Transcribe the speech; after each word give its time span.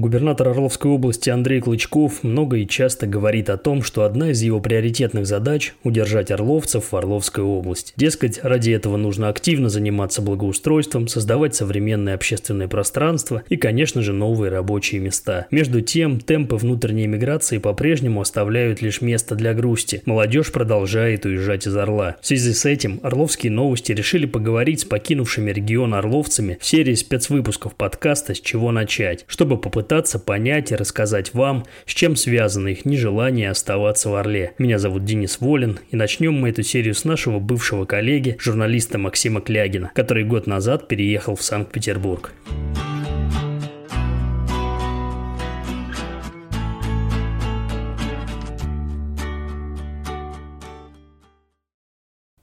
Губернатор 0.00 0.48
Орловской 0.48 0.92
области 0.92 1.28
Андрей 1.28 1.60
Клычков 1.60 2.22
много 2.22 2.58
и 2.58 2.68
часто 2.68 3.08
говорит 3.08 3.50
о 3.50 3.56
том, 3.56 3.82
что 3.82 4.04
одна 4.04 4.30
из 4.30 4.40
его 4.42 4.60
приоритетных 4.60 5.26
задач– 5.26 5.74
удержать 5.82 6.30
орловцев 6.30 6.92
в 6.92 6.96
Орловской 6.96 7.42
области. 7.42 7.94
Дескать, 7.96 8.38
ради 8.44 8.70
этого 8.70 8.96
нужно 8.96 9.28
активно 9.28 9.68
заниматься 9.68 10.22
благоустройством, 10.22 11.08
создавать 11.08 11.56
современное 11.56 12.14
общественное 12.14 12.68
пространство 12.68 13.42
и, 13.48 13.56
конечно 13.56 14.00
же, 14.00 14.12
новые 14.12 14.52
рабочие 14.52 15.00
места. 15.00 15.46
Между 15.50 15.80
тем, 15.80 16.20
темпы 16.20 16.54
внутренней 16.54 17.08
миграции 17.08 17.58
по-прежнему 17.58 18.20
оставляют 18.20 18.80
лишь 18.80 19.00
место 19.00 19.34
для 19.34 19.52
грусти. 19.52 20.02
Молодежь 20.04 20.52
продолжает 20.52 21.24
уезжать 21.26 21.66
из 21.66 21.76
Орла. 21.76 22.14
В 22.20 22.26
связи 22.26 22.52
с 22.52 22.64
этим 22.66 23.00
Орловские 23.02 23.50
новости 23.50 23.90
решили 23.90 24.26
поговорить 24.26 24.82
с 24.82 24.84
покинувшими 24.84 25.50
регион 25.50 25.92
орловцами 25.92 26.56
в 26.60 26.64
серии 26.64 26.94
спецвыпусков 26.94 27.74
подкаста 27.74 28.36
«С 28.36 28.40
чего 28.40 28.70
начать», 28.70 29.24
чтобы 29.26 29.58
попытаться 29.60 29.87
понять 30.18 30.72
и 30.72 30.76
рассказать 30.76 31.34
вам, 31.34 31.64
с 31.86 31.92
чем 31.92 32.16
связано 32.16 32.68
их 32.68 32.84
нежелание 32.84 33.50
оставаться 33.50 34.10
в 34.10 34.14
Орле. 34.14 34.54
Меня 34.58 34.78
зовут 34.78 35.04
Денис 35.04 35.40
Волин, 35.40 35.80
и 35.90 35.96
начнем 35.96 36.34
мы 36.34 36.50
эту 36.50 36.62
серию 36.62 36.94
с 36.94 37.04
нашего 37.04 37.38
бывшего 37.38 37.84
коллеги, 37.84 38.36
журналиста 38.38 38.98
Максима 38.98 39.40
Клягина, 39.40 39.90
который 39.94 40.24
год 40.24 40.46
назад 40.46 40.88
переехал 40.88 41.36
в 41.36 41.42
Санкт-Петербург. 41.42 42.32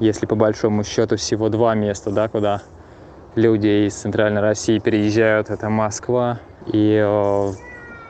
если 0.00 0.26
по 0.26 0.34
большому 0.34 0.82
счету 0.82 1.16
всего 1.16 1.48
два 1.48 1.76
места, 1.76 2.10
да, 2.10 2.26
куда 2.26 2.62
люди 3.36 3.86
из 3.86 3.94
Центральной 3.94 4.40
России 4.40 4.80
переезжают, 4.80 5.50
это 5.50 5.70
Москва 5.70 6.40
и 6.66 7.00
э, 7.02 7.52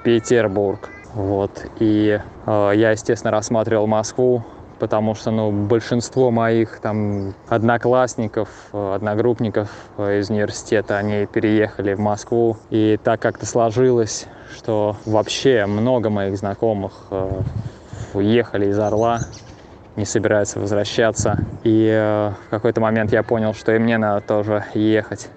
Петербург. 0.04 0.88
Вот. 1.14 1.64
И 1.78 2.20
э, 2.46 2.72
я, 2.74 2.90
естественно, 2.92 3.30
рассматривал 3.30 3.86
Москву, 3.86 4.44
потому 4.78 5.14
что 5.14 5.30
ну, 5.30 5.50
большинство 5.52 6.30
моих 6.30 6.80
там 6.80 7.34
одноклассников, 7.48 8.48
одногруппников 8.72 9.70
из 9.98 10.30
университета, 10.30 10.98
они 10.98 11.26
переехали 11.26 11.94
в 11.94 12.00
Москву. 12.00 12.56
И 12.70 12.98
так 13.02 13.20
как-то 13.20 13.46
сложилось, 13.46 14.26
что 14.54 14.96
вообще 15.04 15.66
много 15.66 16.10
моих 16.10 16.36
знакомых 16.36 16.92
э, 17.10 17.40
уехали 18.14 18.66
из 18.66 18.78
Орла, 18.78 19.20
не 19.96 20.04
собирается 20.04 20.60
возвращаться. 20.60 21.38
И 21.62 21.86
э, 21.86 22.32
в 22.46 22.50
какой-то 22.50 22.80
момент 22.80 23.12
я 23.12 23.22
понял, 23.22 23.54
что 23.54 23.74
и 23.74 23.78
мне 23.78 23.98
надо 23.98 24.20
тоже 24.26 24.64
ехать. 24.74 25.28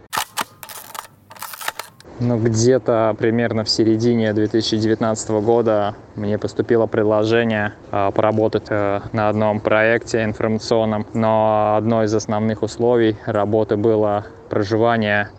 Ну, 2.25 2.37
где-то 2.37 3.13
примерно 3.19 3.65
в 3.65 3.69
середине 3.69 4.31
2019 4.31 5.29
года 5.41 5.95
мне 6.15 6.37
поступило 6.37 6.85
предложение 6.85 7.73
э, 7.91 8.11
поработать 8.15 8.67
э, 8.69 9.01
на 9.11 9.27
одном 9.27 9.59
проекте 9.59 10.23
информационном, 10.23 11.05
но 11.13 11.75
одно 11.75 12.01
из 12.03 12.13
основных 12.15 12.63
условий 12.63 13.17
работы 13.25 13.75
было 13.75 14.25
проживание 14.49 15.31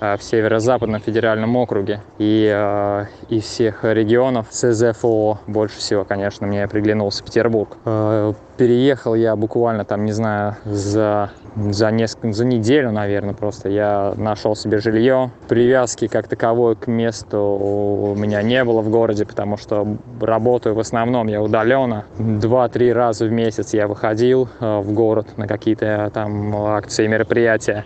в 0.00 0.18
Северо-Западном 0.20 1.00
федеральном 1.00 1.56
округе. 1.56 2.02
И 2.18 2.50
э, 2.52 3.06
из 3.28 3.44
всех 3.44 3.84
регионов 3.84 4.46
СЗФО 4.50 5.40
больше 5.46 5.78
всего, 5.78 6.04
конечно, 6.04 6.46
мне 6.46 6.66
приглянулся 6.68 7.24
Петербург. 7.24 7.76
Э, 7.84 8.32
переехал 8.56 9.14
я 9.14 9.34
буквально 9.36 9.84
там, 9.84 10.04
не 10.04 10.12
знаю, 10.12 10.56
за, 10.64 11.30
за, 11.56 11.90
несколько, 11.90 12.32
за 12.32 12.44
неделю, 12.44 12.92
наверное, 12.92 13.34
просто. 13.34 13.68
Я 13.68 14.12
нашел 14.16 14.54
себе 14.54 14.78
жилье. 14.78 15.30
Привязки 15.48 16.08
как 16.08 16.28
таковой 16.28 16.76
к 16.76 16.86
месту 16.86 17.38
у 17.38 18.14
меня 18.14 18.42
не 18.42 18.62
было 18.64 18.80
в 18.82 18.90
городе, 18.90 19.24
потому 19.24 19.56
что 19.56 19.96
работаю 20.20 20.74
в 20.74 20.80
основном 20.80 21.28
я 21.28 21.42
удаленно. 21.42 22.04
Два-три 22.18 22.92
раза 22.92 23.26
в 23.26 23.32
месяц 23.32 23.74
я 23.74 23.88
выходил 23.88 24.48
э, 24.60 24.78
в 24.80 24.92
город 24.92 25.36
на 25.36 25.46
какие-то 25.46 26.10
там 26.12 26.54
акции, 26.54 27.06
мероприятия 27.06 27.84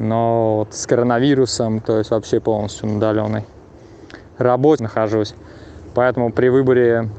но 0.00 0.56
вот 0.60 0.74
с 0.74 0.86
коронавирусом, 0.86 1.80
то 1.80 1.98
есть 1.98 2.10
вообще 2.10 2.40
полностью 2.40 2.88
на 2.88 2.96
удаленной 2.96 3.44
работе 4.38 4.82
нахожусь. 4.82 5.34
Поэтому 5.94 6.32
при 6.32 6.48
выборе 6.48 7.10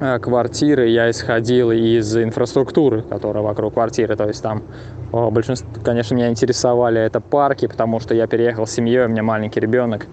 э, 0.00 0.18
квартиры 0.20 0.88
я 0.88 1.10
исходил 1.10 1.72
из 1.72 2.16
инфраструктуры, 2.16 3.02
которая 3.02 3.42
вокруг 3.42 3.74
квартиры. 3.74 4.14
То 4.14 4.28
есть 4.28 4.42
там 4.42 4.62
большинство, 5.10 5.68
конечно, 5.82 6.14
меня 6.14 6.30
интересовали 6.30 7.00
это 7.00 7.20
парки, 7.20 7.66
потому 7.66 7.98
что 7.98 8.14
я 8.14 8.28
переехал 8.28 8.68
с 8.68 8.70
семьей, 8.70 9.06
у 9.06 9.08
меня 9.08 9.24
маленький 9.24 9.58
ребенок. 9.58 10.06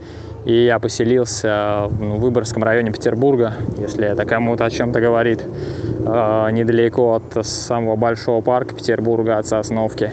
И 0.44 0.66
я 0.66 0.80
поселился 0.80 1.84
в 1.88 2.20
Выборгском 2.20 2.64
районе 2.64 2.92
Петербурга, 2.92 3.54
если 3.78 4.08
это 4.08 4.26
кому-то 4.26 4.66
о 4.66 4.72
чем-то 4.72 5.00
говорит, 5.00 5.44
э, 5.44 6.50
недалеко 6.52 7.14
от 7.14 7.46
самого 7.46 7.96
большого 7.96 8.42
парка 8.42 8.74
Петербурга, 8.74 9.38
от 9.38 9.46
Сосновки. 9.46 10.12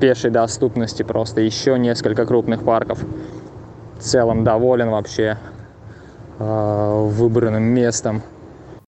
Пешей 0.00 0.30
доступности 0.30 1.02
просто 1.02 1.40
еще 1.40 1.78
несколько 1.78 2.26
крупных 2.26 2.64
парков. 2.64 3.00
В 3.98 4.02
целом 4.02 4.44
доволен 4.44 4.90
вообще 4.90 5.38
э, 6.38 7.08
выбранным 7.10 7.62
местом. 7.62 8.22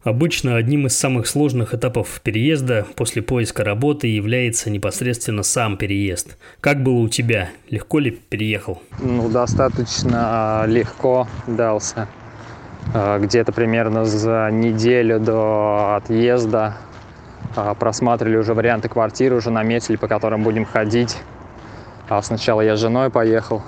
Обычно 0.05 0.57
одним 0.57 0.87
из 0.87 0.97
самых 0.97 1.27
сложных 1.27 1.75
этапов 1.75 2.21
переезда 2.23 2.87
после 2.95 3.21
поиска 3.21 3.65
работы 3.65 4.07
является 4.07 4.71
непосредственно 4.71 5.43
сам 5.43 5.77
переезд. 5.77 6.39
Как 6.61 6.83
было 6.83 6.99
у 6.99 7.09
тебя? 7.09 7.51
Легко 7.69 7.99
ли 7.99 8.13
переехал? 8.13 8.81
Ну, 9.03 9.29
достаточно 9.29 10.65
легко 10.67 11.27
дался. 11.47 12.07
А, 12.95 13.19
где-то 13.19 13.53
примерно 13.53 14.05
за 14.05 14.49
неделю 14.51 15.21
до 15.21 15.97
отъезда 15.97 16.77
а, 16.77 16.88
просматривали 17.79 18.37
уже 18.37 18.55
варианты 18.55 18.89
квартиры, 18.89 19.37
уже 19.37 19.51
наметили, 19.51 19.97
по 19.97 20.09
которым 20.09 20.43
будем 20.43 20.65
ходить. 20.65 21.19
А 22.09 22.23
сначала 22.23 22.61
я 22.61 22.77
с 22.77 22.81
женой 22.81 23.11
поехал. 23.11 23.63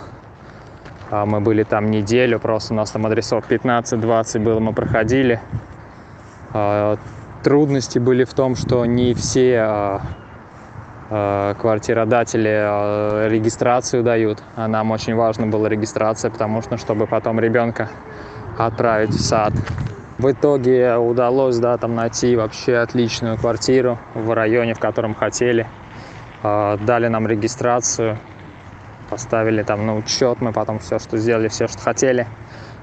А 1.11 1.27
мы 1.27 1.41
были 1.41 1.65
там 1.65 1.91
неделю, 1.91 2.39
просто 2.39 2.73
у 2.73 2.77
нас 2.77 2.91
там 2.91 3.07
адресов 3.07 3.45
15-20 3.49 4.39
было, 4.39 4.61
мы 4.61 4.73
проходили. 4.73 5.41
Трудности 7.43 7.99
были 7.99 8.25
в 8.25 8.35
том, 8.35 8.55
что 8.55 8.87
не 8.87 9.15
все 9.15 10.01
квартиродатели 11.09 13.29
регистрацию 13.29 14.05
дают. 14.05 14.43
А 14.55 14.69
нам 14.69 14.93
очень 14.93 15.17
важно 15.17 15.49
была 15.49 15.69
регистрация, 15.69 16.31
потому 16.31 16.63
что, 16.63 16.77
чтобы 16.77 17.09
потом 17.09 17.41
ребенка 17.41 17.89
отправить 18.57 19.11
в 19.11 19.21
сад. 19.21 19.53
В 20.21 20.33
итоге 20.33 20.99
удалось, 20.99 21.57
да, 21.57 21.79
там 21.79 21.95
найти 21.95 22.37
вообще 22.37 22.77
отличную 22.77 23.39
квартиру 23.39 23.99
в 24.13 24.35
районе, 24.35 24.75
в 24.75 24.79
котором 24.79 25.15
хотели. 25.15 25.67
А, 26.43 26.77
дали 26.77 27.09
нам 27.09 27.27
регистрацию, 27.27 28.19
поставили 29.09 29.63
там 29.63 29.87
на 29.87 29.97
учет, 29.97 30.43
мы 30.43 30.53
потом 30.53 30.79
все, 30.79 30.99
что 30.99 31.17
сделали, 31.17 31.49
все, 31.49 31.69
что 31.69 31.79
хотели. 31.79 32.27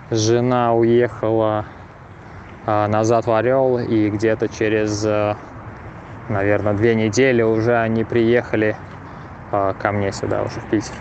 Жена 0.09 0.73
уехала 0.73 1.65
а, 2.65 2.87
назад 2.87 3.27
в 3.27 3.31
Орел, 3.31 3.77
и 3.77 4.09
где-то 4.09 4.47
через, 4.47 5.05
э, 5.05 5.35
наверное, 6.29 6.73
две 6.73 6.95
недели 6.95 7.43
уже 7.43 7.77
они 7.77 8.03
приехали 8.03 8.75
а, 9.51 9.75
ко 9.75 9.91
мне 9.91 10.11
сюда, 10.11 10.41
уже 10.41 10.59
в 10.59 10.65
Питер. 10.71 10.95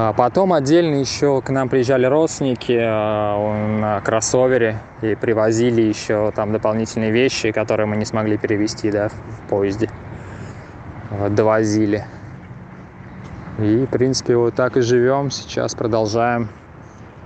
А 0.00 0.12
потом 0.12 0.52
отдельно 0.52 0.94
еще 0.94 1.42
к 1.42 1.50
нам 1.50 1.68
приезжали 1.68 2.06
родственники 2.06 2.70
э, 2.70 3.78
на 3.80 4.00
кроссовере 4.00 4.78
и 5.02 5.16
привозили 5.16 5.82
еще 5.82 6.30
там 6.36 6.52
дополнительные 6.52 7.10
вещи, 7.10 7.50
которые 7.50 7.86
мы 7.88 7.96
не 7.96 8.04
смогли 8.04 8.38
перевезти 8.38 8.92
да, 8.92 9.08
в 9.08 9.48
поезде. 9.48 9.90
Довозили. 11.30 12.04
И, 13.58 13.86
в 13.86 13.88
принципе, 13.88 14.36
вот 14.36 14.54
так 14.54 14.76
и 14.76 14.82
живем. 14.82 15.32
Сейчас 15.32 15.74
продолжаем. 15.74 16.48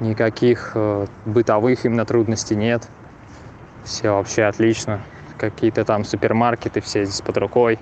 Никаких 0.01 0.73
э, 0.75 1.07
бытовых 1.27 1.85
именно 1.85 2.07
трудностей 2.07 2.55
нет. 2.55 2.89
Все 3.85 4.13
вообще 4.13 4.45
отлично. 4.45 5.03
Какие-то 5.37 5.85
там 5.85 6.05
супермаркеты 6.05 6.81
все 6.81 7.05
здесь 7.05 7.21
под 7.21 7.37
рукой. 7.37 7.79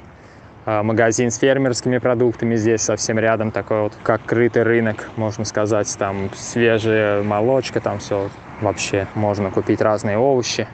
А, 0.72 0.84
магазин 0.84 1.32
с 1.32 1.38
фермерскими 1.38 1.98
продуктами 1.98 2.54
здесь 2.54 2.82
совсем 2.82 3.18
рядом, 3.18 3.50
такой 3.50 3.80
вот 3.82 3.92
как 4.04 4.24
крытый 4.24 4.62
рынок, 4.62 5.08
можно 5.16 5.44
сказать, 5.44 5.92
там 5.98 6.30
свежая 6.32 7.24
молочка, 7.24 7.80
там 7.80 7.98
все 7.98 8.30
вообще 8.60 9.08
можно 9.16 9.50
купить 9.50 9.80
разные 9.80 10.16
овощи, 10.16 10.68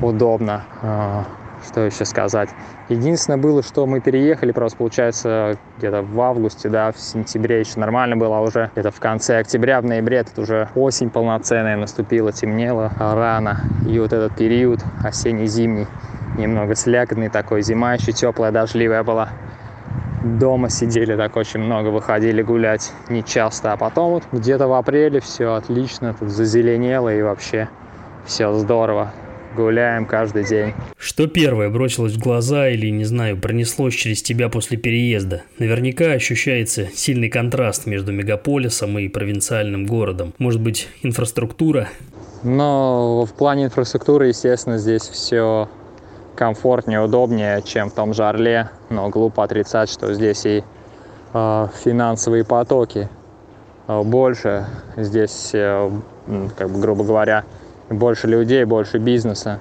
удобно. 0.00 0.62
А, 0.80 1.24
что 1.66 1.80
еще 1.80 2.04
сказать? 2.04 2.50
Единственное 2.88 3.36
было, 3.36 3.64
что 3.64 3.84
мы 3.84 4.00
переехали, 4.00 4.52
просто 4.52 4.78
получается 4.78 5.58
где-то 5.78 6.02
в 6.02 6.20
августе, 6.20 6.68
да, 6.68 6.92
в 6.92 6.98
сентябре 7.00 7.58
еще 7.58 7.80
нормально 7.80 8.16
было, 8.16 8.38
а 8.38 8.40
уже 8.42 8.70
где-то 8.74 8.92
в 8.92 9.00
конце 9.00 9.40
октября, 9.40 9.80
в 9.80 9.86
ноябре 9.86 10.22
тут 10.22 10.38
уже 10.38 10.68
осень 10.76 11.10
полноценная 11.10 11.76
наступила, 11.76 12.30
темнело 12.30 12.92
рано. 13.00 13.58
И 13.88 13.98
вот 13.98 14.12
этот 14.12 14.36
период 14.36 14.78
осенне-зимний, 15.02 15.88
немного 16.40 16.74
слякотный 16.74 17.28
такой, 17.28 17.62
зима 17.62 17.94
еще 17.94 18.12
теплая, 18.12 18.50
дождливая 18.50 19.04
была. 19.04 19.30
Дома 20.24 20.68
сидели 20.68 21.16
так 21.16 21.36
очень 21.36 21.60
много, 21.60 21.88
выходили 21.88 22.42
гулять 22.42 22.92
не 23.08 23.24
часто, 23.24 23.72
а 23.72 23.76
потом 23.76 24.12
вот 24.12 24.24
где-то 24.32 24.68
в 24.68 24.74
апреле 24.74 25.20
все 25.20 25.54
отлично, 25.54 26.14
тут 26.18 26.28
зазеленело 26.28 27.14
и 27.14 27.22
вообще 27.22 27.68
все 28.26 28.52
здорово 28.52 29.12
гуляем 29.56 30.06
каждый 30.06 30.44
день. 30.44 30.74
Что 30.96 31.26
первое 31.26 31.70
бросилось 31.70 32.14
в 32.14 32.18
глаза 32.18 32.68
или, 32.68 32.88
не 32.90 33.04
знаю, 33.04 33.38
пронеслось 33.38 33.94
через 33.94 34.22
тебя 34.22 34.48
после 34.48 34.76
переезда? 34.76 35.42
Наверняка 35.58 36.12
ощущается 36.12 36.86
сильный 36.94 37.28
контраст 37.28 37.86
между 37.86 38.12
мегаполисом 38.12 38.98
и 38.98 39.08
провинциальным 39.08 39.86
городом. 39.86 40.34
Может 40.38 40.60
быть, 40.60 40.88
инфраструктура? 41.02 41.88
Но 42.42 43.24
в 43.24 43.32
плане 43.34 43.64
инфраструктуры, 43.64 44.28
естественно, 44.28 44.78
здесь 44.78 45.02
все 45.02 45.68
комфортнее, 46.40 47.02
удобнее, 47.02 47.60
чем 47.60 47.90
в 47.90 47.92
том 47.92 48.14
же 48.14 48.24
Орле. 48.24 48.70
Но 48.88 49.10
глупо 49.10 49.44
отрицать, 49.44 49.90
что 49.90 50.14
здесь 50.14 50.46
и 50.46 50.64
э, 51.34 51.66
финансовые 51.84 52.46
потоки 52.46 53.10
э, 53.86 54.02
больше. 54.02 54.64
Здесь, 54.96 55.50
э, 55.52 55.90
как 56.56 56.70
бы, 56.70 56.80
грубо 56.80 57.04
говоря, 57.04 57.44
больше 57.90 58.26
людей, 58.26 58.64
больше 58.64 58.96
бизнеса, 58.96 59.58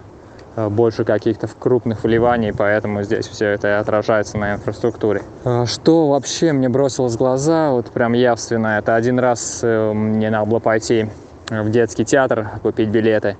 э, 0.56 0.70
больше 0.70 1.04
каких-то 1.04 1.50
крупных 1.60 2.06
вливаний, 2.06 2.54
поэтому 2.54 3.04
здесь 3.04 3.28
все 3.28 3.48
это 3.48 3.80
отражается 3.80 4.38
на 4.38 4.54
инфраструктуре. 4.54 5.22
Что 5.66 6.08
вообще 6.08 6.54
мне 6.54 6.70
бросилось 6.70 7.16
в 7.16 7.18
глаза, 7.18 7.72
вот 7.72 7.92
прям 7.92 8.14
явственно, 8.14 8.78
это 8.78 8.96
один 8.96 9.20
раз 9.20 9.60
э, 9.64 9.92
мне 9.92 10.30
надо 10.30 10.50
было 10.50 10.60
пойти 10.60 11.10
в 11.50 11.70
детский 11.72 12.06
театр, 12.06 12.48
купить 12.64 12.88
билеты. 12.88 13.36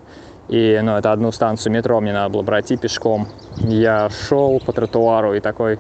И, 0.50 0.80
ну, 0.82 0.98
это 0.98 1.12
одну 1.12 1.32
станцию 1.32 1.74
метро 1.74 2.02
мне 2.02 2.12
надо 2.12 2.34
было 2.34 2.44
пройти 2.44 2.76
пешком. 2.76 3.28
Я 3.58 4.10
шел 4.10 4.60
по 4.60 4.74
тротуару 4.74 5.36
и 5.36 5.40
такой 5.40 5.80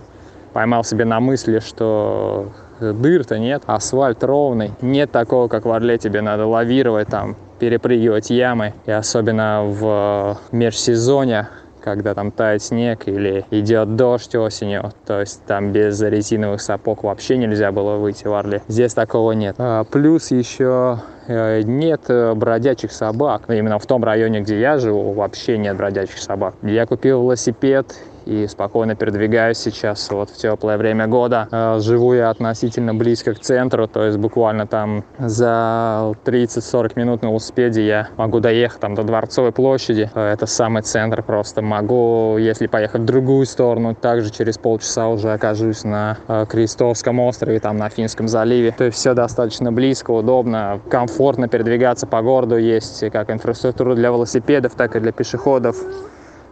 поймал 0.53 0.83
себе 0.83 1.05
на 1.05 1.19
мысли, 1.19 1.59
что 1.59 2.51
дыр-то 2.79 3.39
нет, 3.39 3.63
асфальт 3.65 4.23
ровный. 4.23 4.71
Нет 4.81 5.11
такого, 5.11 5.47
как 5.47 5.65
в 5.65 5.71
Орле, 5.71 5.97
тебе 5.97 6.21
надо 6.21 6.45
лавировать 6.45 7.07
там, 7.07 7.35
перепрыгивать 7.59 8.29
ямы. 8.29 8.73
И 8.85 8.91
особенно 8.91 9.63
в 9.63 10.37
межсезонье, 10.51 11.49
когда 11.93 12.13
там 12.13 12.31
тает 12.31 12.61
снег 12.61 13.07
или 13.07 13.45
идет 13.51 13.95
дождь 13.95 14.35
осенью, 14.35 14.91
то 15.05 15.19
есть 15.19 15.43
там 15.45 15.71
без 15.71 16.01
резиновых 16.01 16.61
сапог 16.61 17.03
вообще 17.03 17.37
нельзя 17.37 17.71
было 17.71 17.95
выйти 17.97 18.27
в 18.27 18.33
Орле. 18.33 18.61
Здесь 18.67 18.93
такого 18.93 19.31
нет. 19.31 19.55
А, 19.57 19.83
плюс 19.83 20.31
еще 20.31 20.99
э, 21.27 21.61
нет 21.61 22.01
бродячих 22.35 22.91
собак. 22.91 23.43
Именно 23.49 23.79
в 23.79 23.85
том 23.85 24.03
районе, 24.03 24.41
где 24.41 24.59
я 24.59 24.77
живу, 24.77 25.13
вообще 25.13 25.57
нет 25.57 25.77
бродячих 25.77 26.17
собак. 26.17 26.55
Я 26.61 26.85
купил 26.85 27.21
велосипед 27.21 27.95
и 28.29 28.47
спокойно 28.47 28.95
передвигаюсь 28.95 29.57
сейчас 29.57 30.09
вот 30.11 30.29
в 30.29 30.37
теплое 30.37 30.77
время 30.77 31.07
года. 31.07 31.47
Э, 31.51 31.79
живу 31.79 32.13
я 32.13 32.29
относительно 32.29 32.93
близко 32.93 33.33
к 33.33 33.39
центру, 33.39 33.87
то 33.87 34.05
есть 34.05 34.17
буквально 34.17 34.67
там 34.67 35.03
за 35.17 36.13
30-40 36.25 36.91
минут 36.95 37.23
на 37.23 37.29
велосипеде 37.29 37.85
я 37.85 38.09
могу 38.17 38.39
доехать 38.39 38.79
там 38.79 38.93
до 38.93 39.03
Дворцовой 39.03 39.51
площади. 39.51 40.11
Э, 40.13 40.33
это 40.33 40.45
самый 40.45 40.83
центр 40.83 41.23
просто. 41.23 41.61
Могу, 41.61 42.37
если 42.37 42.67
поехать 42.67 43.01
в 43.01 43.05
другую 43.05 43.47
сторону, 43.47 43.95
также 43.95 44.29
через 44.31 44.57
полчаса 44.57 45.07
уже 45.09 45.33
окажусь 45.33 45.83
на 45.83 46.17
э, 46.27 46.45
Крестовском 46.47 47.19
острове, 47.19 47.59
там 47.59 47.77
на 47.77 47.89
Финском 47.89 48.27
заливе. 48.27 48.73
То 48.77 48.85
есть 48.85 48.97
все 48.97 49.15
достаточно 49.15 49.71
близко, 49.71 50.11
удобно, 50.11 50.79
комфортно 50.89 51.47
передвигаться 51.47 52.05
по 52.05 52.21
городу. 52.21 52.57
Есть 52.57 53.09
как 53.11 53.31
инфраструктура 53.31 53.95
для 53.95 54.09
велосипедов, 54.09 54.75
так 54.75 54.95
и 54.95 54.99
для 54.99 55.11
пешеходов 55.11 55.77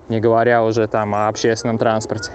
не 0.09 0.19
говоря 0.19 0.63
уже 0.63 0.87
там 0.87 1.15
о 1.15 1.27
общественном 1.27 1.77
транспорте 1.77 2.31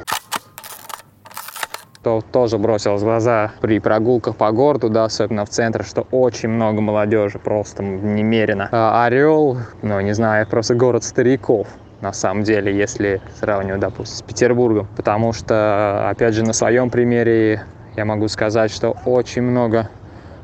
то 2.03 2.21
тоже 2.33 2.59
бросилось 2.59 3.03
в 3.03 3.05
глаза 3.05 3.53
при 3.61 3.79
прогулках 3.79 4.37
по 4.37 4.51
городу, 4.51 4.89
да, 4.91 5.05
особенно 5.05 5.45
в 5.45 5.51
центре, 5.51 5.85
что 5.85 6.07
очень 6.11 6.49
много 6.49 6.81
молодежи, 6.81 7.39
просто 7.39 7.83
немерено. 7.83 8.69
А 8.73 9.05
Орел, 9.05 9.59
ну, 9.83 10.01
не 10.01 10.13
знаю, 10.13 10.47
просто 10.47 10.75
город 10.75 11.05
стариков 11.05 11.69
на 12.01 12.13
самом 12.13 12.43
деле, 12.43 12.77
если 12.77 13.21
сравнивать, 13.39 13.81
допустим, 13.81 14.17
с 14.17 14.23
Петербургом. 14.23 14.89
Потому 14.97 15.33
что, 15.33 16.09
опять 16.11 16.35
же, 16.35 16.43
на 16.45 16.53
своем 16.53 16.91
примере 16.91 17.63
я 17.97 18.05
могу 18.05 18.27
сказать, 18.27 18.73
что 18.73 18.97
очень 19.05 19.43
много 19.43 19.89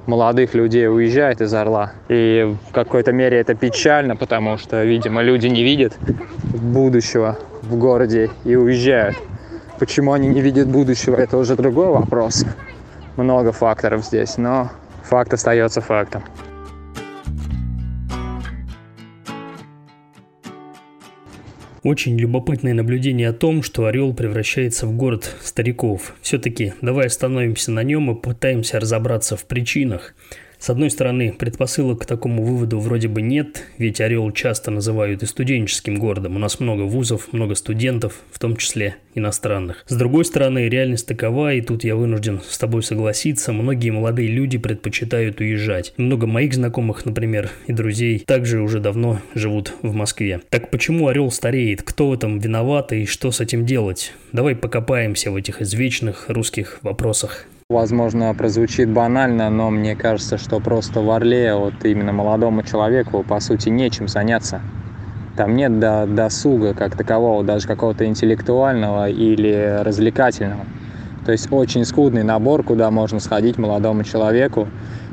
молодых 0.09 0.55
людей 0.55 0.89
уезжает 0.89 1.41
из 1.41 1.55
Орла. 1.55 1.93
И 2.09 2.57
в 2.69 2.73
какой-то 2.73 3.13
мере 3.13 3.39
это 3.39 3.55
печально, 3.55 4.17
потому 4.17 4.57
что, 4.57 4.83
видимо, 4.83 5.23
люди 5.23 5.47
не 5.47 5.63
видят 5.63 5.93
будущего 6.55 7.39
в 7.63 7.77
городе 7.79 8.31
и 8.45 8.57
уезжают. 8.57 9.17
Почему 9.79 10.13
они 10.15 10.29
не 10.29 10.41
видят 10.41 10.67
будущего, 10.67 11.15
это 11.15 11.37
уже 11.37 11.55
другой 11.55 11.89
вопрос. 11.89 12.45
Много 13.17 13.53
факторов 13.53 14.05
здесь, 14.05 14.39
но 14.39 14.71
факт 15.05 15.35
остается 15.35 15.81
фактом. 15.81 16.23
Очень 21.89 22.19
любопытное 22.19 22.75
наблюдение 22.75 23.31
о 23.31 23.33
том, 23.33 23.63
что 23.63 23.87
Орел 23.87 24.13
превращается 24.13 24.87
в 24.87 24.95
город 24.95 25.35
стариков. 25.43 26.15
Все-таки 26.21 26.75
давай 26.83 27.07
остановимся 27.07 27.71
на 27.71 27.83
нем 27.83 28.11
и 28.11 28.15
попытаемся 28.15 28.79
разобраться 28.79 29.39
в 29.39 29.47
причинах. 29.47 30.15
С 30.59 30.71
одной 30.71 30.91
стороны, 30.91 31.33
предпосылок 31.33 32.03
к 32.03 32.07
такому 32.07 32.43
выводу 32.43 32.81
вроде 32.81 33.09
бы 33.09 33.23
нет, 33.23 33.65
ведь 33.79 34.01
Орел 34.01 34.31
часто 34.33 34.71
называют 34.71 35.23
и 35.23 35.27
студенческим 35.27 35.97
городом. 35.97 36.37
У 36.37 36.39
нас 36.39 36.59
много 36.59 36.83
вузов, 36.83 37.33
много 37.33 37.55
студентов, 37.55 38.21
в 38.33 38.39
том 38.39 38.57
числе 38.57 38.97
иностранных. 39.15 39.85
С 39.87 39.97
другой 39.97 40.25
стороны, 40.25 40.69
реальность 40.69 41.07
такова, 41.07 41.55
и 41.55 41.61
тут 41.61 41.85
я 41.85 41.95
вынужден 41.95 42.41
с 42.47 42.59
тобой 42.59 42.83
согласиться, 42.83 43.53
многие 43.53 43.91
молодые 43.91 44.29
люди 44.29 44.59
предпочитают 44.59 45.41
уезжать. 45.41 45.95
Много 45.97 46.27
моих 46.27 46.55
знакомых, 46.55 47.05
например, 47.05 47.51
и 47.67 47.73
друзей 47.73 48.19
также 48.21 48.61
уже 48.61 48.81
давно 48.81 49.21
живут 49.35 49.75
в 49.83 49.95
Москве. 49.95 50.41
Так 50.51 50.71
почему 50.71 51.09
Орел 51.09 51.31
стареет? 51.31 51.83
Кто 51.83 52.09
в 52.09 52.13
этом 52.13 52.39
виноват 52.39 52.93
и 52.93 53.07
что 53.07 53.31
с 53.31 53.41
этим 53.41 53.65
делать? 53.65 54.13
Давай 54.33 54.57
покопаемся 54.57 55.31
в 55.31 55.37
этих 55.37 55.63
извечных 55.63 56.27
русских 56.29 56.79
вопросах. 56.83 57.47
Возможно, 57.71 58.33
прозвучит 58.33 58.89
банально, 58.89 59.51
но 59.51 59.69
мне 59.69 59.95
кажется, 59.95 60.39
что 60.39 60.59
просто 60.59 61.03
в 61.03 61.11
Орле 61.11 61.55
вот 61.55 61.75
именно 61.85 62.15
молодому 62.15 62.63
человеку, 62.63 63.23
по 63.23 63.41
сути, 63.41 63.69
нечем 63.69 64.09
заняться. 64.09 64.63
Там 65.37 65.55
нет 65.55 65.79
до, 65.79 66.07
досуга 66.07 66.73
как 66.73 66.97
такового, 66.97 67.45
даже 67.45 67.67
какого-то 67.67 68.07
интеллектуального 68.07 69.11
или 69.11 69.83
развлекательного. 69.83 70.65
То 71.27 71.33
есть 71.33 71.53
очень 71.53 71.85
скудный 71.85 72.23
набор, 72.23 72.63
куда 72.63 72.91
можно 72.91 73.21
сходить 73.21 73.59
молодому 73.59 74.03
человеку, 74.03 74.67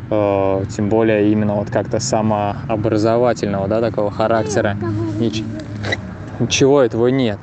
э, 0.10 0.64
тем 0.74 0.88
более 0.88 1.34
именно 1.34 1.56
вот 1.56 1.70
как-то 1.70 2.00
самообразовательного, 2.00 3.68
да, 3.68 3.82
такого 3.82 4.12
характера. 4.12 4.78
Нич- 5.20 5.44
ничего 6.40 6.82
этого 6.82 7.08
нет. 7.08 7.38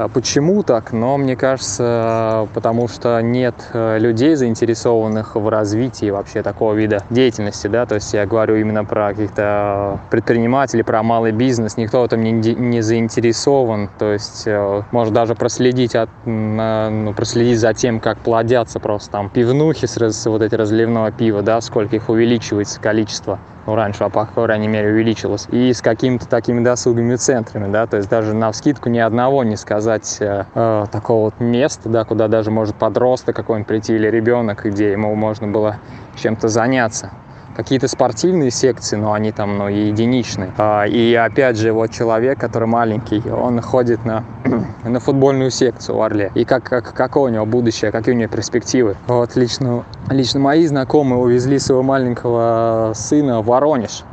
А 0.00 0.08
почему 0.08 0.62
так? 0.62 0.94
Но 0.94 1.18
мне 1.18 1.36
кажется, 1.36 2.48
потому 2.54 2.88
что 2.88 3.20
нет 3.20 3.54
э, 3.74 3.98
людей, 3.98 4.34
заинтересованных 4.34 5.36
в 5.36 5.46
развитии 5.46 6.08
вообще 6.08 6.42
такого 6.42 6.72
вида 6.72 7.04
деятельности, 7.10 7.66
да, 7.66 7.84
то 7.84 7.96
есть 7.96 8.14
я 8.14 8.24
говорю 8.24 8.56
именно 8.56 8.82
про 8.86 9.10
каких-то 9.10 10.00
предпринимателей, 10.10 10.84
про 10.84 11.02
малый 11.02 11.32
бизнес, 11.32 11.76
никто 11.76 12.00
в 12.00 12.04
этом 12.04 12.22
не, 12.22 12.32
не 12.32 12.80
заинтересован, 12.80 13.90
то 13.98 14.10
есть 14.10 14.44
э, 14.46 14.82
может 14.90 15.12
даже 15.12 15.34
проследить, 15.34 15.94
от, 15.94 16.08
ну, 16.24 17.12
проследить 17.12 17.60
за 17.60 17.74
тем, 17.74 18.00
как 18.00 18.16
плодятся 18.20 18.80
просто 18.80 19.10
там 19.10 19.28
пивнухи 19.28 19.86
с, 19.86 20.26
вот 20.30 20.40
эти 20.40 20.54
разливного 20.54 21.12
пива, 21.12 21.42
да, 21.42 21.60
сколько 21.60 21.96
их 21.96 22.08
увеличивается 22.08 22.80
количество 22.80 23.38
раньше, 23.74 24.04
а 24.04 24.08
по 24.08 24.26
крайней 24.26 24.68
мере, 24.68 24.88
увеличилось, 24.88 25.46
и 25.50 25.72
с 25.72 25.80
какими-то 25.80 26.28
такими 26.28 26.62
досуговыми 26.62 27.16
центрами, 27.16 27.70
да, 27.70 27.86
то 27.86 27.96
есть 27.96 28.08
даже 28.08 28.34
на 28.34 28.52
вскидку 28.52 28.88
ни 28.88 28.98
одного 28.98 29.44
не 29.44 29.56
сказать 29.56 30.18
э, 30.20 30.44
э, 30.54 30.84
такого 30.90 31.24
вот 31.26 31.40
места, 31.40 31.88
да, 31.88 32.04
куда 32.04 32.28
даже 32.28 32.50
может 32.50 32.76
подросток 32.76 33.36
какой-нибудь 33.36 33.68
прийти 33.68 33.94
или 33.94 34.08
ребенок, 34.08 34.64
где 34.64 34.92
ему 34.92 35.14
можно 35.14 35.46
было 35.46 35.76
чем-то 36.16 36.48
заняться 36.48 37.10
какие-то 37.56 37.88
спортивные 37.88 38.50
секции, 38.50 38.96
но 38.96 39.12
они 39.12 39.32
там 39.32 39.58
ну, 39.58 39.68
единичные. 39.68 40.52
А, 40.56 40.84
и 40.84 41.14
опять 41.14 41.56
же, 41.56 41.72
вот 41.72 41.90
человек, 41.90 42.38
который 42.38 42.68
маленький, 42.68 43.22
он 43.30 43.60
ходит 43.60 44.04
на, 44.04 44.24
на 44.84 45.00
футбольную 45.00 45.50
секцию 45.50 45.96
в 45.96 46.02
Орле. 46.02 46.32
И 46.34 46.44
как, 46.44 46.64
как, 46.64 46.92
какое 46.94 47.30
у 47.30 47.34
него 47.34 47.46
будущее, 47.46 47.90
какие 47.92 48.14
у 48.14 48.18
него 48.18 48.30
перспективы. 48.30 48.96
Вот 49.06 49.36
лично, 49.36 49.84
лично 50.08 50.40
мои 50.40 50.66
знакомые 50.66 51.20
увезли 51.20 51.58
своего 51.58 51.82
маленького 51.82 52.92
сына 52.94 53.40
в 53.40 53.46
Воронеж 53.46 54.04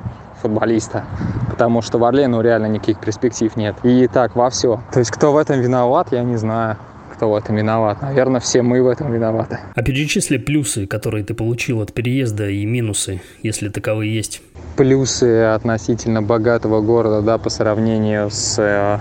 футболиста, 0.42 1.06
потому 1.50 1.82
что 1.82 1.98
в 1.98 2.04
Орле, 2.04 2.28
ну, 2.28 2.42
реально 2.42 2.68
никаких 2.68 3.00
перспектив 3.00 3.56
нет. 3.56 3.76
И 3.84 4.08
так 4.08 4.36
во 4.36 4.50
все. 4.50 4.80
То 4.92 5.00
есть, 5.00 5.12
кто 5.12 5.34
в 5.34 5.38
этом 5.38 5.60
виноват, 5.60 6.10
я 6.12 6.24
не 6.24 6.38
знаю 6.38 6.78
кто 7.18 7.32
в 7.32 7.36
этом 7.36 7.56
виноват. 7.56 8.02
Наверное, 8.02 8.40
все 8.40 8.62
мы 8.62 8.84
в 8.84 8.88
этом 8.88 9.12
виноваты. 9.12 9.58
А 9.76 9.82
перечисли 9.82 10.38
плюсы, 10.38 10.86
которые 10.86 11.24
ты 11.24 11.34
получил 11.34 11.82
от 11.82 11.92
переезда, 11.92 12.48
и 12.48 12.64
минусы, 12.66 13.22
если 13.42 13.70
таковые 13.70 14.16
есть. 14.16 14.42
Плюсы 14.76 15.42
относительно 15.56 16.22
богатого 16.22 16.82
города, 16.82 17.24
да, 17.24 17.40
по 17.40 17.50
сравнению 17.50 18.30
с 18.30 18.60
э, 18.60 19.00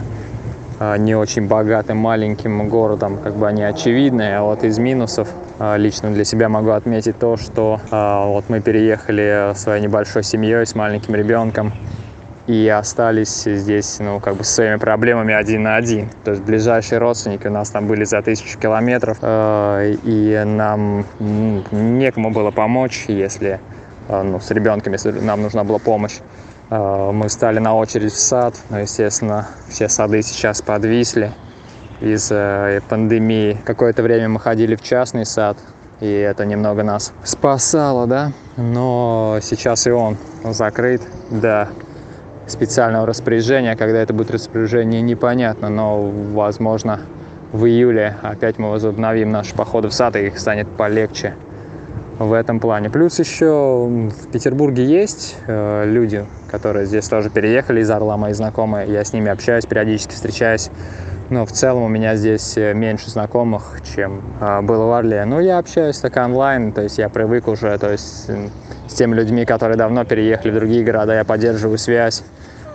э, 0.81 0.97
не 0.99 1.15
очень 1.15 1.47
богатым 1.47 1.99
маленьким 1.99 2.71
городом, 2.71 3.19
как 3.23 3.37
бы 3.37 3.47
они 3.47 3.63
очевидны, 3.63 4.35
а 4.35 4.43
вот 4.43 4.65
из 4.65 4.79
минусов 4.79 5.29
э, 5.59 5.77
лично 5.77 6.11
для 6.11 6.25
себя 6.25 6.49
могу 6.49 6.71
отметить 6.71 7.19
то, 7.19 7.37
что 7.37 7.81
вот 7.91 8.45
мы 8.49 8.63
переехали 8.63 9.53
своей 9.55 9.83
небольшой 9.83 10.23
семьей 10.23 10.65
с 10.65 10.75
маленьким 10.75 11.15
ребенком, 11.15 11.75
и 12.47 12.69
остались 12.69 13.43
здесь, 13.45 13.99
ну, 13.99 14.21
как 14.21 14.37
бы 14.37 14.45
с 14.45 14.51
своими 14.51 14.77
проблемами 14.77 15.35
один 15.35 15.65
на 15.65 15.77
один. 15.77 16.09
То 16.25 16.33
есть 16.33 16.43
ближайшие 16.43 16.99
родственники 16.99 17.47
у 17.47 17.51
нас 17.51 17.71
там 17.71 17.87
были 17.89 18.05
за 18.05 18.23
тысячу 18.23 18.59
километров, 18.59 19.19
э, 19.21 19.97
и 20.05 20.43
нам 20.45 21.05
ну, 21.19 21.65
некому 21.73 22.31
было 22.31 22.53
помочь, 22.53 23.07
если, 23.09 23.61
э, 24.09 24.23
ну, 24.23 24.39
с 24.39 24.51
ребенком, 24.51 24.93
если 24.93 25.11
нам 25.11 25.43
нужна 25.43 25.65
была 25.65 25.79
помощь. 25.79 26.19
Э, 26.71 27.11
мы 27.13 27.29
стали 27.29 27.59
на 27.59 27.75
очередь 27.75 28.13
в 28.13 28.21
сад, 28.21 28.55
но, 28.71 28.81
естественно, 28.81 29.49
все 29.69 29.89
сады 29.89 30.23
сейчас 30.23 30.63
подвисли 30.63 31.33
из-за 32.01 32.81
пандемии. 32.89 33.59
Какое-то 33.65 34.05
время 34.05 34.29
мы 34.29 34.39
ходили 34.39 34.77
в 34.77 34.83
частный 34.83 35.27
сад, 35.27 35.59
и 35.99 36.09
это 36.09 36.45
немного 36.45 36.85
нас 36.85 37.13
спасало, 37.25 38.07
да, 38.07 38.33
но 38.57 39.39
сейчас 39.43 39.89
и 39.89 39.91
он 39.91 40.17
закрыт, 40.45 41.03
да, 41.31 41.71
специального 42.47 43.07
распоряжения. 43.07 43.77
Когда 43.77 43.99
это 43.99 44.13
будет 44.13 44.31
распоряжение, 44.31 45.03
непонятно, 45.03 45.69
но, 45.69 46.01
возможно, 46.03 47.01
в 47.53 47.65
июле 47.67 48.17
опять 48.23 48.59
мы 48.59 48.71
возобновим 48.71 49.31
наши 49.31 49.55
походы 49.55 49.89
в 49.89 49.95
сад, 49.95 50.17
и 50.17 50.27
их 50.27 50.39
станет 50.39 50.69
полегче 50.69 51.35
в 52.19 52.33
этом 52.33 52.61
плане. 52.61 52.91
Плюс 52.91 53.19
еще 53.19 53.87
в 53.87 54.31
Петербурге 54.33 54.85
есть 54.85 55.37
э, 55.47 55.85
люди, 55.87 56.25
которые 56.51 56.87
здесь 56.87 57.07
тоже 57.09 57.31
переехали 57.31 57.81
из 57.81 57.91
Орла, 57.91 58.17
мои 58.17 58.33
знакомые. 58.33 58.91
Я 58.91 59.05
с 59.05 59.13
ними 59.13 59.31
общаюсь, 59.31 59.67
периодически 59.67 60.13
встречаюсь. 60.13 60.71
Но 61.29 61.45
в 61.45 61.53
целом 61.53 61.83
у 61.83 61.89
меня 61.89 62.17
здесь 62.17 62.57
э, 62.57 62.73
меньше 62.73 63.11
знакомых, 63.11 63.81
чем 63.95 64.23
э, 64.41 64.63
было 64.63 64.87
в 64.87 64.93
Орле. 64.93 65.25
Ну, 65.25 65.41
я 65.41 65.59
общаюсь 65.59 65.99
так 65.99 66.17
онлайн, 66.17 66.73
то 66.73 66.83
есть 66.83 66.99
я 66.99 67.09
привык 67.09 67.49
уже, 67.49 67.77
то 67.79 67.91
есть 67.91 68.31
с 68.89 68.95
теми 68.95 69.15
людьми, 69.15 69.45
которые 69.45 69.77
давно 69.77 70.05
переехали 70.05 70.51
в 70.51 70.55
другие 70.55 70.85
города, 70.85 71.15
я 71.15 71.25
поддерживаю 71.25 71.79
связь. 71.79 72.25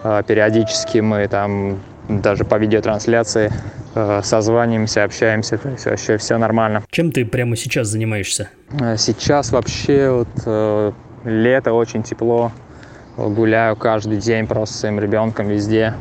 Э, 0.03 0.23
периодически 0.25 0.99
мы 0.99 1.27
там 1.27 1.79
даже 2.09 2.43
по 2.43 2.55
видеотрансляции 2.55 3.51
э, 3.95 4.21
созваниваемся, 4.23 5.03
общаемся, 5.03 5.57
то 5.57 5.69
есть 5.69 5.85
вообще 5.85 6.17
все 6.17 6.37
нормально. 6.37 6.83
Чем 6.89 7.11
ты 7.11 7.25
прямо 7.25 7.55
сейчас 7.55 7.87
занимаешься? 7.87 8.49
Э, 8.79 8.97
сейчас 8.97 9.51
вообще 9.51 10.09
вот 10.09 10.95
лето, 11.23 11.73
очень 11.73 12.01
тепло, 12.01 12.51
гуляю 13.15 13.75
каждый 13.75 14.17
день 14.17 14.47
просто 14.47 14.75
с 14.75 14.79
своим 14.79 14.99
ребенком 14.99 15.47
везде. 15.47 15.93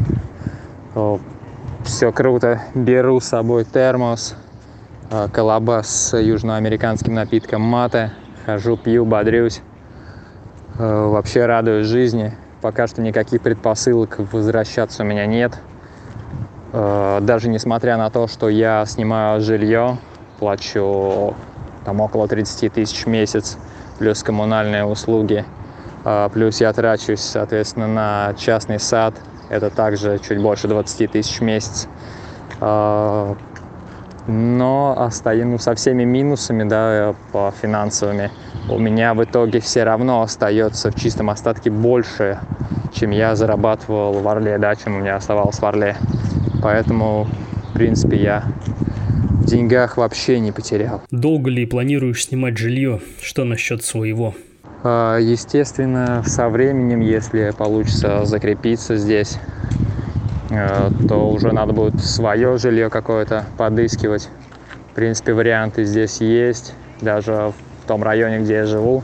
Все 1.84 2.12
круто, 2.12 2.62
беру 2.74 3.20
с 3.20 3.26
собой 3.26 3.64
термос, 3.64 4.34
колобас 5.32 5.88
с 5.88 6.16
южноамериканским 6.16 7.14
напитком 7.14 7.60
мате, 7.62 8.12
хожу, 8.46 8.76
пью, 8.76 9.04
бодрюсь, 9.04 9.60
вообще 10.80 11.46
радуюсь 11.46 11.86
жизни. 11.86 12.36
Пока 12.60 12.86
что 12.86 13.02
никаких 13.02 13.42
предпосылок 13.42 14.18
возвращаться 14.32 15.02
у 15.02 15.06
меня 15.06 15.26
нет. 15.26 15.58
Э, 16.72 17.18
даже 17.22 17.48
несмотря 17.48 17.96
на 17.96 18.10
то, 18.10 18.26
что 18.28 18.48
я 18.48 18.84
снимаю 18.86 19.40
жилье, 19.40 19.98
плачу 20.38 21.34
там 21.84 22.00
около 22.00 22.28
30 22.28 22.72
тысяч 22.72 23.04
в 23.04 23.08
месяц, 23.08 23.58
плюс 23.98 24.22
коммунальные 24.22 24.84
услуги, 24.84 25.44
э, 26.04 26.28
плюс 26.32 26.60
я 26.60 26.72
трачусь, 26.72 27.20
соответственно, 27.20 27.86
на 27.86 28.34
частный 28.38 28.78
сад, 28.78 29.14
это 29.48 29.70
также 29.70 30.18
чуть 30.18 30.40
больше 30.40 30.68
20 30.68 31.10
тысяч 31.10 31.40
в 31.40 31.42
месяц. 31.42 31.88
Но 34.30 34.94
остаюсь 34.96 35.44
ну, 35.44 35.58
со 35.58 35.74
всеми 35.74 36.04
минусами, 36.04 36.62
да, 36.62 37.16
по 37.32 37.52
финансовыми, 37.60 38.30
у 38.68 38.78
меня 38.78 39.12
в 39.14 39.24
итоге 39.24 39.58
все 39.58 39.82
равно 39.82 40.22
остается 40.22 40.92
в 40.92 40.94
чистом 40.94 41.30
остатке 41.30 41.68
больше, 41.68 42.38
чем 42.94 43.10
я 43.10 43.34
зарабатывал 43.34 44.12
в 44.12 44.28
Орле, 44.28 44.56
да, 44.58 44.76
чем 44.76 44.94
у 44.94 45.00
меня 45.00 45.16
оставалось 45.16 45.58
в 45.58 45.64
Орле. 45.64 45.96
Поэтому, 46.62 47.26
в 47.70 47.72
принципе, 47.74 48.18
я 48.18 48.44
в 49.40 49.46
деньгах 49.46 49.96
вообще 49.96 50.38
не 50.38 50.52
потерял. 50.52 51.02
Долго 51.10 51.50
ли 51.50 51.66
планируешь 51.66 52.26
снимать 52.26 52.56
жилье? 52.56 53.00
Что 53.20 53.42
насчет 53.42 53.82
своего? 53.82 54.36
А, 54.84 55.18
естественно, 55.18 56.22
со 56.24 56.48
временем, 56.48 57.00
если 57.00 57.50
получится 57.50 58.24
закрепиться 58.26 58.96
здесь, 58.96 59.40
то 61.08 61.30
уже 61.30 61.52
надо 61.52 61.72
будет 61.72 62.00
свое 62.00 62.58
жилье 62.58 62.90
какое-то 62.90 63.44
подыскивать. 63.56 64.28
В 64.92 64.94
принципе, 64.94 65.32
варианты 65.32 65.84
здесь 65.84 66.20
есть. 66.20 66.74
Даже 67.00 67.52
в 67.84 67.86
том 67.86 68.02
районе, 68.02 68.40
где 68.40 68.54
я 68.54 68.66
живу. 68.66 69.02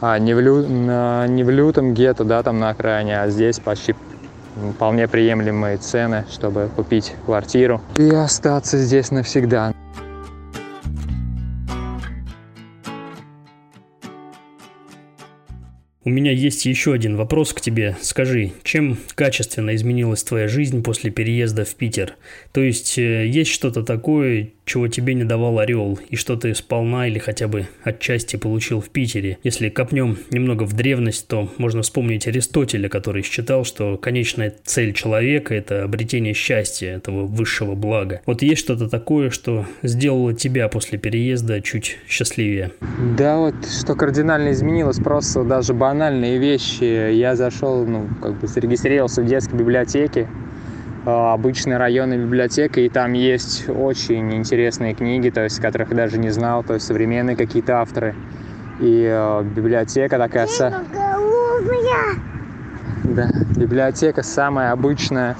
А 0.00 0.18
не 0.18 0.34
в, 0.34 0.40
лю... 0.40 0.64
не 0.64 1.44
в 1.44 1.50
лютом 1.50 1.92
гетто, 1.92 2.24
да, 2.24 2.42
там 2.42 2.58
на 2.58 2.70
окраине, 2.70 3.20
а 3.20 3.28
здесь 3.28 3.58
почти 3.58 3.94
вполне 4.74 5.06
приемлемые 5.08 5.76
цены, 5.76 6.24
чтобы 6.30 6.68
купить 6.74 7.14
квартиру 7.26 7.80
и 7.96 8.10
остаться 8.10 8.78
здесь 8.78 9.10
навсегда. 9.10 9.72
У 16.08 16.10
меня 16.10 16.32
есть 16.32 16.64
еще 16.64 16.94
один 16.94 17.16
вопрос 17.16 17.52
к 17.52 17.60
тебе. 17.60 17.94
Скажи, 18.00 18.52
чем 18.62 18.96
качественно 19.14 19.74
изменилась 19.74 20.24
твоя 20.24 20.48
жизнь 20.48 20.82
после 20.82 21.10
переезда 21.10 21.66
в 21.66 21.74
Питер? 21.74 22.14
То 22.52 22.62
есть, 22.62 22.96
э, 22.96 23.26
есть 23.26 23.50
что-то 23.50 23.82
такое, 23.82 24.48
чего 24.64 24.88
тебе 24.88 25.12
не 25.12 25.24
давал 25.24 25.58
Орел, 25.58 25.98
и 26.08 26.16
что 26.16 26.36
ты 26.36 26.54
сполна 26.54 27.08
или 27.08 27.18
хотя 27.18 27.46
бы 27.46 27.66
отчасти 27.82 28.36
получил 28.36 28.80
в 28.80 28.88
Питере. 28.88 29.36
Если 29.42 29.68
копнем 29.68 30.18
немного 30.30 30.62
в 30.62 30.74
древность, 30.74 31.28
то 31.28 31.52
можно 31.58 31.82
вспомнить 31.82 32.26
Аристотеля, 32.26 32.88
который 32.88 33.22
считал, 33.22 33.64
что 33.64 33.98
конечная 33.98 34.54
цель 34.64 34.94
человека– 34.94 35.54
это 35.56 35.84
обретение 35.84 36.32
счастья, 36.32 36.88
этого 36.88 37.26
высшего 37.26 37.74
блага. 37.74 38.22
Вот 38.24 38.40
есть 38.40 38.60
что-то 38.60 38.88
такое, 38.88 39.28
что 39.28 39.66
сделало 39.82 40.32
тебя 40.32 40.68
после 40.68 40.98
переезда 40.98 41.60
чуть 41.60 41.98
счастливее? 42.08 42.72
Да, 43.18 43.36
вот 43.36 43.54
что 43.66 43.94
кардинально 43.94 44.52
изменилось, 44.52 44.98
просто 44.98 45.44
даже 45.44 45.74
банальные 45.98 46.38
вещи. 46.38 47.12
Я 47.12 47.34
зашел, 47.34 47.84
ну, 47.84 48.06
как 48.22 48.34
бы 48.34 48.46
зарегистрировался 48.46 49.22
в 49.22 49.26
детской 49.26 49.56
библиотеке, 49.56 50.28
Э, 51.08 51.32
обычная 51.32 51.78
районная 51.78 52.18
библиотека, 52.18 52.80
и 52.80 52.88
там 52.90 53.14
есть 53.14 53.68
очень 53.68 54.34
интересные 54.34 54.94
книги, 54.94 55.30
то 55.30 55.42
есть 55.42 55.58
которых 55.58 55.88
даже 55.94 56.18
не 56.18 56.28
знал, 56.28 56.62
то 56.62 56.74
есть 56.74 56.86
современные 56.86 57.34
какие-то 57.34 57.80
авторы. 57.80 58.14
И 58.78 59.08
э, 59.08 59.42
библиотека 59.44 60.18
такая... 60.18 60.46
Со... 60.46 60.70
Да, 63.04 63.30
библиотека 63.56 64.22
самая 64.22 64.72
обычная, 64.72 65.36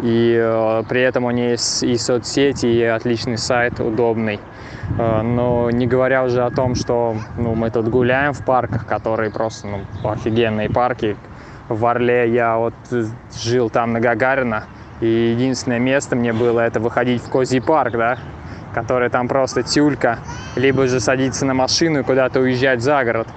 и 0.00 0.38
э, 0.40 0.82
при 0.88 1.00
этом 1.02 1.24
у 1.24 1.30
нее 1.30 1.50
есть 1.50 1.82
и 1.82 1.96
соцсети, 1.96 2.66
и 2.66 2.82
отличный 2.82 3.38
сайт, 3.38 3.80
удобный. 3.80 4.40
Э, 4.98 5.22
но 5.22 5.70
не 5.70 5.86
говоря 5.86 6.24
уже 6.24 6.42
о 6.44 6.50
том, 6.50 6.74
что 6.74 7.16
ну, 7.36 7.54
мы 7.54 7.70
тут 7.70 7.88
гуляем 7.88 8.32
в 8.32 8.44
парках, 8.44 8.86
которые 8.86 9.30
просто 9.30 9.66
ну, 9.66 10.10
офигенные 10.10 10.70
парки. 10.70 11.16
В 11.68 11.84
Орле 11.84 12.32
я 12.32 12.56
вот 12.56 12.74
жил 13.42 13.70
там 13.70 13.92
на 13.92 14.00
Гагарина, 14.00 14.64
и 15.00 15.06
единственное 15.06 15.78
место 15.78 16.16
мне 16.16 16.32
было 16.32 16.60
это 16.60 16.80
выходить 16.80 17.22
в 17.22 17.28
Козий 17.28 17.60
парк, 17.60 17.92
да, 17.92 18.18
который 18.72 19.10
там 19.10 19.28
просто 19.28 19.62
тюлька, 19.62 20.20
либо 20.56 20.86
же 20.86 21.00
садиться 21.00 21.44
на 21.44 21.54
машину 21.54 22.00
и 22.00 22.02
куда-то 22.02 22.40
уезжать 22.40 22.80
за 22.80 23.04
город. 23.04 23.28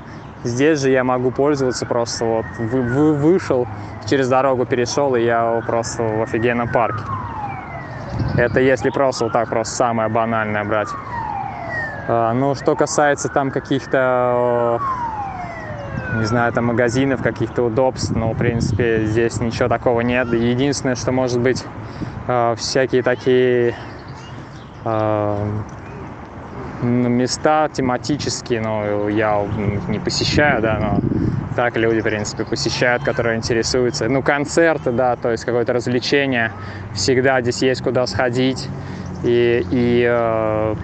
Здесь 0.43 0.79
же 0.79 0.89
я 0.89 1.03
могу 1.03 1.31
пользоваться 1.31 1.85
просто 1.85 2.25
вот 2.25 2.45
вы, 2.57 2.81
вы, 2.81 3.13
вышел, 3.13 3.67
через 4.09 4.27
дорогу 4.27 4.65
перешел, 4.65 5.15
и 5.15 5.21
я 5.21 5.61
просто 5.65 6.03
в 6.03 6.21
офигенном 6.23 6.67
парке. 6.71 7.03
Это 8.37 8.59
если 8.59 8.89
просто 8.89 9.25
вот 9.25 9.33
так 9.33 9.49
просто 9.49 9.75
самое 9.75 10.09
банальное 10.09 10.63
брать. 10.63 10.89
А, 12.07 12.33
ну, 12.33 12.55
что 12.55 12.75
касается 12.75 13.29
там 13.29 13.51
каких-то 13.51 14.79
не 16.15 16.25
знаю, 16.25 16.51
там 16.51 16.65
магазинов, 16.65 17.21
каких-то 17.21 17.63
удобств, 17.63 18.11
но, 18.11 18.33
в 18.33 18.37
принципе, 18.37 19.05
здесь 19.05 19.39
ничего 19.39 19.69
такого 19.69 20.01
нет. 20.01 20.27
Единственное, 20.33 20.95
что 20.95 21.11
может 21.11 21.39
быть 21.39 21.63
э, 22.27 22.55
всякие 22.57 23.01
такие 23.01 23.75
э, 24.83 25.47
места 26.83 27.69
тематические, 27.71 28.61
но 28.61 29.09
я 29.09 29.45
не 29.87 29.99
посещаю, 29.99 30.61
да, 30.61 30.79
но 30.79 30.99
так 31.55 31.75
люди, 31.77 31.99
в 31.99 32.03
принципе, 32.03 32.45
посещают, 32.45 33.03
которые 33.03 33.37
интересуются. 33.37 34.07
Ну, 34.07 34.21
концерты, 34.21 34.91
да, 34.91 35.15
то 35.15 35.31
есть 35.31 35.45
какое-то 35.45 35.73
развлечение. 35.73 36.51
Всегда 36.93 37.41
здесь 37.41 37.61
есть 37.61 37.81
куда 37.81 38.05
сходить. 38.07 38.67
И, 39.23 39.65
и 39.69 40.05
э, 40.09 40.75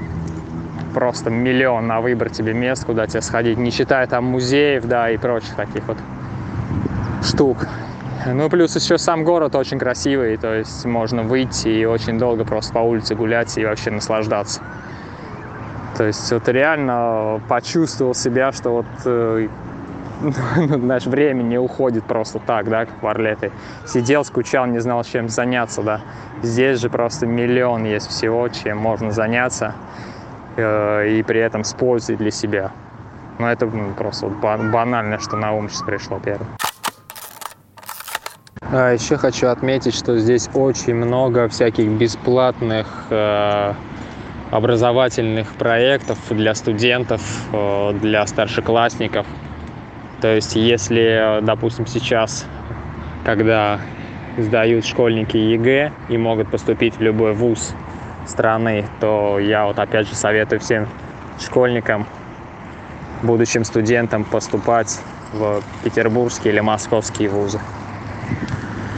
просто 0.93 1.29
миллион 1.29 1.87
на 1.87 2.01
выбор 2.01 2.29
тебе 2.29 2.53
мест, 2.53 2.85
куда 2.85 3.07
тебе 3.07 3.21
сходить, 3.21 3.57
не 3.57 3.71
считая 3.71 4.07
там 4.07 4.25
музеев, 4.25 4.85
да, 4.85 5.09
и 5.09 5.17
прочих 5.17 5.55
таких 5.55 5.87
вот 5.87 5.97
штук. 7.23 7.67
Ну, 8.25 8.49
плюс 8.49 8.75
еще 8.75 8.97
сам 8.97 9.23
город 9.23 9.55
очень 9.55 9.79
красивый, 9.79 10.37
то 10.37 10.53
есть 10.53 10.85
можно 10.85 11.23
выйти 11.23 11.69
и 11.69 11.85
очень 11.85 12.19
долго 12.19 12.43
просто 12.43 12.73
по 12.73 12.79
улице 12.79 13.15
гулять 13.15 13.57
и 13.57 13.65
вообще 13.65 13.89
наслаждаться. 13.91 14.61
То 15.97 16.03
есть 16.03 16.31
вот 16.31 16.47
реально 16.47 17.41
почувствовал 17.47 18.13
себя, 18.13 18.51
что 18.51 18.69
вот 18.69 18.85
э, 19.05 19.47
знаешь, 20.55 21.05
время 21.05 21.43
не 21.43 21.57
уходит 21.57 22.03
просто 22.03 22.39
так, 22.39 22.69
да, 22.69 22.85
как 22.85 23.01
в 23.01 23.07
Орле. 23.07 23.35
Ты 23.35 23.51
сидел, 23.85 24.23
скучал, 24.23 24.65
не 24.67 24.79
знал, 24.79 25.03
чем 25.03 25.29
заняться, 25.29 25.81
да. 25.81 26.01
Здесь 26.43 26.79
же 26.79 26.89
просто 26.89 27.25
миллион 27.25 27.85
есть 27.85 28.09
всего, 28.09 28.47
чем 28.49 28.77
можно 28.77 29.11
заняться 29.11 29.73
э, 30.55 31.09
и 31.09 31.23
при 31.23 31.39
этом 31.39 31.63
с 31.63 31.73
для 31.73 32.31
себя. 32.31 32.71
Но 33.39 33.51
это 33.51 33.65
ну, 33.65 33.93
просто 33.93 34.27
вот 34.27 34.37
банально, 34.37 35.19
что 35.19 35.35
на 35.35 35.53
ум 35.53 35.69
сейчас 35.69 35.81
пришло 35.83 36.19
первое. 36.23 36.47
А 38.61 38.91
еще 38.91 39.17
хочу 39.17 39.47
отметить, 39.47 39.95
что 39.95 40.17
здесь 40.17 40.49
очень 40.53 40.95
много 40.95 41.47
всяких 41.47 41.87
бесплатных 41.89 42.87
э, 43.09 43.73
образовательных 44.51 45.53
проектов 45.53 46.17
для 46.29 46.55
студентов, 46.55 47.21
э, 47.53 47.93
для 48.01 48.25
старшеклассников. 48.25 49.25
То 50.21 50.35
есть, 50.35 50.55
если, 50.55 51.39
допустим, 51.41 51.85
сейчас, 51.85 52.45
когда 53.25 53.79
сдают 54.37 54.85
школьники 54.85 55.37
ЕГЭ 55.37 55.91
и 56.09 56.17
могут 56.17 56.49
поступить 56.49 56.97
в 56.97 57.01
любой 57.01 57.33
вуз 57.33 57.73
страны, 58.25 58.85
то 58.99 59.39
я 59.39 59.65
вот 59.65 59.79
опять 59.79 60.07
же 60.07 60.15
советую 60.15 60.59
всем 60.59 60.87
школьникам, 61.39 62.05
будущим 63.23 63.63
студентам 63.63 64.23
поступать 64.23 64.99
в 65.33 65.61
петербургские 65.83 66.53
или 66.53 66.59
московские 66.59 67.29
вузы. 67.29 67.59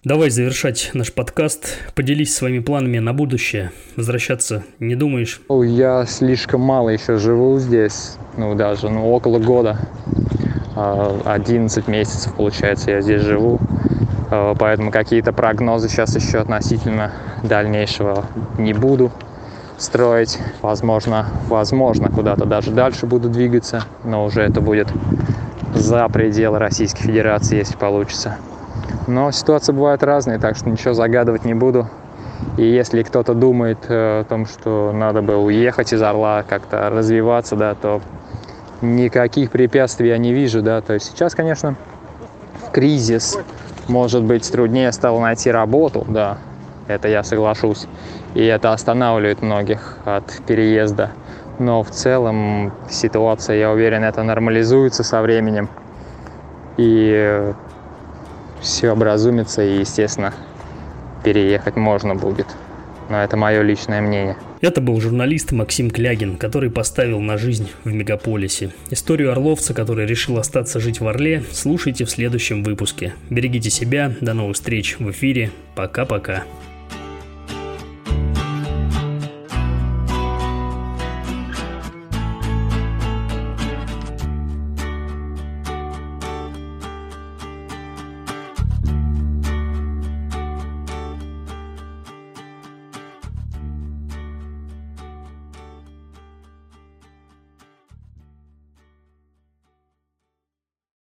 Давай 0.05 0.29
завершать 0.29 0.91
наш 0.93 1.11
подкаст. 1.11 1.75
Поделись 1.93 2.33
своими 2.33 2.59
планами 2.59 2.99
на 2.99 3.11
будущее. 3.11 3.71
Возвращаться 3.97 4.63
не 4.79 4.95
думаешь? 4.95 5.41
Я 5.49 6.05
слишком 6.05 6.61
мало 6.61 6.87
еще 6.87 7.17
живу 7.17 7.59
здесь. 7.59 8.15
Ну, 8.37 8.55
даже 8.55 8.89
ну, 8.89 9.11
около 9.11 9.39
года. 9.39 9.77
11 10.75 11.83
а, 11.85 11.91
месяцев, 11.91 12.33
получается, 12.33 12.91
я 12.91 13.01
здесь 13.01 13.23
живу. 13.23 13.59
А, 14.31 14.55
поэтому 14.55 14.89
какие-то 14.89 15.33
прогнозы 15.33 15.89
сейчас 15.89 16.15
еще 16.15 16.37
относительно 16.37 17.11
дальнейшего 17.43 18.25
не 18.57 18.71
буду 18.71 19.11
строить. 19.77 20.37
Возможно, 20.61 21.27
возможно, 21.49 22.07
куда-то 22.07 22.45
даже 22.45 22.71
дальше 22.71 23.05
буду 23.05 23.27
двигаться, 23.27 23.83
но 24.05 24.23
уже 24.23 24.43
это 24.43 24.61
будет 24.61 24.87
за 25.75 26.07
пределы 26.07 26.57
Российской 26.57 27.03
Федерации, 27.03 27.57
если 27.57 27.75
получится. 27.75 28.37
Но 29.09 29.31
ситуации 29.31 29.73
бывают 29.73 30.03
разные, 30.03 30.37
так 30.37 30.55
что 30.55 30.69
ничего 30.69 30.93
загадывать 30.93 31.43
не 31.43 31.55
буду. 31.55 31.87
И 32.57 32.63
если 32.63 33.01
кто-то 33.01 33.33
думает 33.33 33.79
э, 33.89 34.19
о 34.19 34.23
том, 34.23 34.45
что 34.45 34.91
надо 34.93 35.23
бы 35.23 35.35
уехать 35.35 35.91
из 35.93 36.01
Орла, 36.03 36.43
как-то 36.47 36.91
развиваться, 36.91 37.55
да, 37.55 37.73
то 37.73 38.01
никаких 38.81 39.49
препятствий 39.49 40.09
я 40.09 40.19
не 40.19 40.31
вижу, 40.31 40.61
да. 40.61 40.81
То 40.81 40.93
есть 40.93 41.07
сейчас, 41.07 41.33
конечно, 41.33 41.75
кризис, 42.71 43.39
может 43.87 44.23
быть, 44.23 44.49
труднее 44.49 44.91
стало 44.91 45.19
найти 45.19 45.49
работу, 45.49 46.05
да, 46.07 46.37
это 46.87 47.07
я 47.07 47.23
соглашусь. 47.23 47.87
И 48.35 48.45
это 48.45 48.73
останавливает 48.73 49.41
многих 49.41 49.97
от 50.05 50.39
переезда. 50.45 51.09
Но 51.57 51.81
в 51.81 51.89
целом 51.89 52.73
ситуация, 52.91 53.57
я 53.57 53.71
уверен, 53.71 54.03
это 54.03 54.21
нормализуется 54.21 55.03
со 55.03 55.23
временем. 55.23 55.67
И 56.77 57.53
все 58.61 58.91
образумится 58.91 59.63
и, 59.63 59.79
естественно, 59.79 60.33
переехать 61.23 61.75
можно 61.75 62.15
будет. 62.15 62.47
Но 63.09 63.23
это 63.23 63.37
мое 63.37 63.61
личное 63.63 64.01
мнение. 64.01 64.37
Это 64.61 64.81
был 64.81 64.99
журналист 65.01 65.51
Максим 65.51 65.89
Клягин, 65.89 66.37
который 66.37 66.69
поставил 66.69 67.19
на 67.21 67.37
жизнь 67.37 67.69
в 67.83 67.91
мегаполисе. 67.91 68.71
Историю 68.91 69.31
орловца, 69.31 69.73
который 69.73 70.05
решил 70.05 70.37
остаться 70.37 70.79
жить 70.79 70.99
в 70.99 71.07
Орле, 71.07 71.43
слушайте 71.51 72.05
в 72.05 72.11
следующем 72.11 72.63
выпуске. 72.63 73.15
Берегите 73.29 73.69
себя, 73.69 74.13
до 74.21 74.33
новых 74.33 74.55
встреч 74.55 74.97
в 74.99 75.09
эфире. 75.11 75.49
Пока-пока. 75.75 76.43